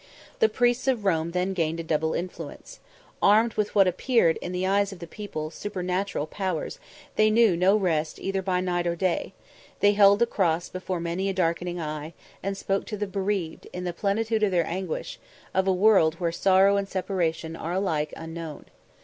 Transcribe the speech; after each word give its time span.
The 0.39 0.49
priests 0.49 0.87
of 0.87 1.05
Rome 1.05 1.29
then 1.29 1.53
gained 1.53 1.79
a 1.79 1.83
double 1.83 2.15
influence. 2.15 2.79
Armed 3.21 3.53
with 3.53 3.75
what 3.75 3.87
appeared 3.87 4.37
in 4.37 4.51
the 4.51 4.65
eyes 4.65 4.91
of 4.91 4.97
the 4.97 5.05
people 5.05 5.51
supernatural 5.51 6.25
powers, 6.25 6.79
they 7.17 7.29
knew 7.29 7.55
no 7.55 7.75
rest 7.77 8.17
either 8.17 8.41
by 8.41 8.61
night 8.61 8.87
or 8.87 8.95
day; 8.95 9.33
they 9.79 9.91
held 9.91 10.17
the 10.17 10.25
cross 10.25 10.69
before 10.69 10.99
many 10.99 11.29
a 11.29 11.33
darkening 11.33 11.79
eye, 11.79 12.15
and 12.41 12.57
spoke 12.57 12.85
to 12.87 12.97
the 12.97 13.05
bereaved, 13.05 13.67
in 13.73 13.83
the 13.83 13.93
plenitude 13.93 14.41
of 14.41 14.49
their 14.49 14.65
anguish, 14.65 15.19
of 15.53 15.67
a 15.67 15.71
world 15.71 16.15
where 16.15 16.31
sorrow 16.31 16.77
and 16.77 16.89
separation 16.89 17.55
are 17.55 17.73
alike 17.73 18.11
unknown. 18.17 18.65